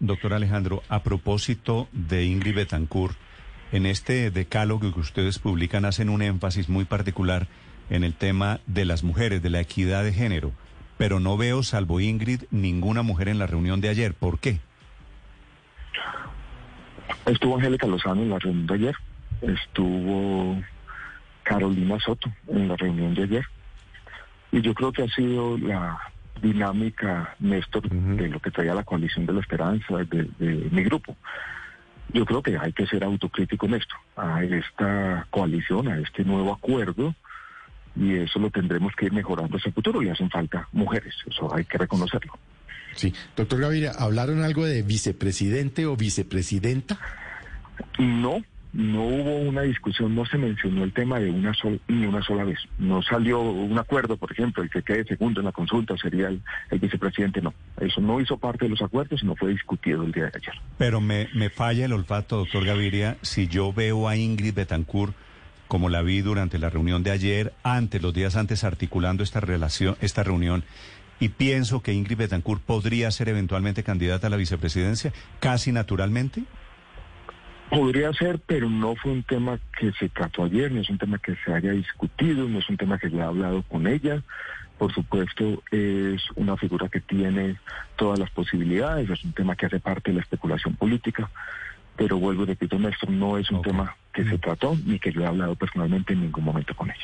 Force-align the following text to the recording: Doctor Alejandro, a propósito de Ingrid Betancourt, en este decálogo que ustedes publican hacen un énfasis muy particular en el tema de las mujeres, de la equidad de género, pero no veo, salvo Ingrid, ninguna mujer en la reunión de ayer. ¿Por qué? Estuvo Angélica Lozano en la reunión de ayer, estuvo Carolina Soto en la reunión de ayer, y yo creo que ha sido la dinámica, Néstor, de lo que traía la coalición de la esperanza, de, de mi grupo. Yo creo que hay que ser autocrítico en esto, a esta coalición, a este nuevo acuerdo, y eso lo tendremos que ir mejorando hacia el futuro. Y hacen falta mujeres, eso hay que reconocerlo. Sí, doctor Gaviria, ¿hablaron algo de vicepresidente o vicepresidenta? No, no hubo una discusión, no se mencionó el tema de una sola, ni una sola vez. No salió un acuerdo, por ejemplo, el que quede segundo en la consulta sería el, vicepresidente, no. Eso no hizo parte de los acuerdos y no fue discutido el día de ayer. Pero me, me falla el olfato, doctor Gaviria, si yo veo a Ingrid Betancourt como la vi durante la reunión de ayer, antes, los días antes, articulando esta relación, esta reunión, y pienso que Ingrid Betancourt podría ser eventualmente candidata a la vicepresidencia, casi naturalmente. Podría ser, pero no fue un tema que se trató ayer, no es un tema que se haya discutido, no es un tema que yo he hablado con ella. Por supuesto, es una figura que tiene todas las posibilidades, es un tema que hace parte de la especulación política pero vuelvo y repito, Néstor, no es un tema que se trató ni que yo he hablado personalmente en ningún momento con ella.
Doctor 0.00 0.32
Alejandro, 0.32 0.82
a 0.88 1.02
propósito 1.02 1.86
de 1.92 2.24
Ingrid 2.24 2.54
Betancourt, 2.54 3.16
en 3.70 3.84
este 3.84 4.30
decálogo 4.30 4.92
que 4.92 5.00
ustedes 5.00 5.38
publican 5.38 5.84
hacen 5.84 6.08
un 6.08 6.22
énfasis 6.22 6.70
muy 6.70 6.86
particular 6.86 7.46
en 7.90 8.02
el 8.02 8.14
tema 8.14 8.60
de 8.66 8.86
las 8.86 9.04
mujeres, 9.04 9.42
de 9.42 9.50
la 9.50 9.60
equidad 9.60 10.02
de 10.02 10.14
género, 10.14 10.52
pero 10.96 11.20
no 11.20 11.36
veo, 11.36 11.62
salvo 11.62 12.00
Ingrid, 12.00 12.44
ninguna 12.50 13.02
mujer 13.02 13.28
en 13.28 13.38
la 13.38 13.46
reunión 13.46 13.82
de 13.82 13.90
ayer. 13.90 14.14
¿Por 14.14 14.38
qué? 14.38 14.60
Estuvo 17.26 17.56
Angélica 17.56 17.86
Lozano 17.86 18.22
en 18.22 18.30
la 18.30 18.38
reunión 18.38 18.66
de 18.66 18.74
ayer, 18.74 18.94
estuvo 19.42 20.62
Carolina 21.42 21.98
Soto 22.00 22.32
en 22.48 22.68
la 22.68 22.76
reunión 22.76 23.14
de 23.14 23.24
ayer, 23.24 23.44
y 24.50 24.62
yo 24.62 24.72
creo 24.72 24.92
que 24.92 25.02
ha 25.02 25.08
sido 25.08 25.58
la 25.58 25.98
dinámica, 26.40 27.34
Néstor, 27.38 27.88
de 27.88 28.28
lo 28.28 28.40
que 28.40 28.50
traía 28.50 28.74
la 28.74 28.84
coalición 28.84 29.26
de 29.26 29.32
la 29.32 29.40
esperanza, 29.40 29.98
de, 29.98 30.28
de 30.38 30.68
mi 30.70 30.82
grupo. 30.84 31.16
Yo 32.12 32.24
creo 32.24 32.42
que 32.42 32.58
hay 32.58 32.72
que 32.72 32.86
ser 32.86 33.04
autocrítico 33.04 33.66
en 33.66 33.74
esto, 33.74 33.94
a 34.16 34.42
esta 34.42 35.26
coalición, 35.30 35.88
a 35.88 35.98
este 35.98 36.24
nuevo 36.24 36.52
acuerdo, 36.52 37.14
y 37.94 38.16
eso 38.16 38.38
lo 38.38 38.50
tendremos 38.50 38.94
que 38.96 39.06
ir 39.06 39.12
mejorando 39.12 39.56
hacia 39.56 39.68
el 39.68 39.74
futuro. 39.74 40.02
Y 40.02 40.08
hacen 40.08 40.30
falta 40.30 40.68
mujeres, 40.72 41.14
eso 41.26 41.54
hay 41.54 41.64
que 41.64 41.78
reconocerlo. 41.78 42.32
Sí, 42.94 43.14
doctor 43.36 43.60
Gaviria, 43.60 43.92
¿hablaron 43.96 44.42
algo 44.42 44.64
de 44.66 44.82
vicepresidente 44.82 45.86
o 45.86 45.96
vicepresidenta? 45.96 46.98
No, 47.98 48.42
no 48.72 49.02
hubo 49.02 49.36
una 49.38 49.62
discusión, 49.62 50.14
no 50.14 50.24
se 50.24 50.38
mencionó 50.38 50.84
el 50.84 50.92
tema 50.92 51.18
de 51.18 51.30
una 51.30 51.52
sola, 51.54 51.78
ni 51.88 52.06
una 52.06 52.22
sola 52.22 52.44
vez. 52.44 52.58
No 52.78 53.02
salió 53.02 53.40
un 53.40 53.78
acuerdo, 53.78 54.16
por 54.16 54.30
ejemplo, 54.30 54.62
el 54.62 54.70
que 54.70 54.82
quede 54.82 55.04
segundo 55.04 55.40
en 55.40 55.46
la 55.46 55.52
consulta 55.52 55.96
sería 55.96 56.28
el, 56.28 56.40
vicepresidente, 56.78 57.42
no. 57.42 57.52
Eso 57.80 58.00
no 58.00 58.20
hizo 58.20 58.38
parte 58.38 58.66
de 58.66 58.70
los 58.70 58.82
acuerdos 58.82 59.22
y 59.22 59.26
no 59.26 59.34
fue 59.34 59.50
discutido 59.50 60.04
el 60.04 60.12
día 60.12 60.24
de 60.24 60.32
ayer. 60.34 60.54
Pero 60.78 61.00
me, 61.00 61.28
me 61.34 61.50
falla 61.50 61.84
el 61.84 61.92
olfato, 61.92 62.36
doctor 62.36 62.64
Gaviria, 62.64 63.16
si 63.22 63.48
yo 63.48 63.72
veo 63.72 64.08
a 64.08 64.16
Ingrid 64.16 64.54
Betancourt 64.54 65.14
como 65.66 65.88
la 65.88 66.02
vi 66.02 66.20
durante 66.20 66.58
la 66.58 66.68
reunión 66.68 67.04
de 67.04 67.12
ayer, 67.12 67.52
antes, 67.62 68.02
los 68.02 68.12
días 68.12 68.34
antes, 68.34 68.64
articulando 68.64 69.22
esta 69.22 69.38
relación, 69.38 69.96
esta 70.00 70.24
reunión, 70.24 70.64
y 71.20 71.28
pienso 71.28 71.80
que 71.80 71.92
Ingrid 71.92 72.16
Betancourt 72.16 72.60
podría 72.60 73.10
ser 73.12 73.28
eventualmente 73.28 73.84
candidata 73.84 74.26
a 74.26 74.30
la 74.30 74.36
vicepresidencia, 74.36 75.12
casi 75.38 75.70
naturalmente. 75.70 76.42
Podría 77.70 78.12
ser, 78.12 78.40
pero 78.40 78.68
no 78.68 78.96
fue 78.96 79.12
un 79.12 79.22
tema 79.22 79.58
que 79.78 79.92
se 79.92 80.08
trató 80.08 80.44
ayer, 80.44 80.72
no 80.72 80.80
es 80.80 80.90
un 80.90 80.98
tema 80.98 81.18
que 81.18 81.36
se 81.44 81.52
haya 81.52 81.70
discutido, 81.70 82.48
no 82.48 82.58
es 82.58 82.68
un 82.68 82.76
tema 82.76 82.98
que 82.98 83.10
yo 83.10 83.18
he 83.18 83.22
hablado 83.22 83.62
con 83.62 83.86
ella. 83.86 84.22
Por 84.76 84.92
supuesto, 84.92 85.62
es 85.70 86.20
una 86.34 86.56
figura 86.56 86.88
que 86.88 87.00
tiene 87.00 87.56
todas 87.96 88.18
las 88.18 88.30
posibilidades, 88.30 89.08
es 89.08 89.24
un 89.24 89.32
tema 89.32 89.54
que 89.54 89.66
hace 89.66 89.78
parte 89.78 90.10
de 90.10 90.16
la 90.16 90.22
especulación 90.22 90.74
política 90.74 91.30
pero 92.00 92.16
vuelvo 92.16 92.44
y 92.44 92.46
repito, 92.46 92.78
Néstor, 92.78 93.10
no 93.10 93.36
es 93.36 93.50
un 93.50 93.60
tema 93.60 93.94
que 94.14 94.24
se 94.24 94.38
trató 94.38 94.74
ni 94.86 94.98
que 94.98 95.12
yo 95.12 95.20
he 95.20 95.26
hablado 95.26 95.54
personalmente 95.54 96.14
en 96.14 96.22
ningún 96.22 96.44
momento 96.44 96.74
con 96.74 96.90
ella. 96.90 96.98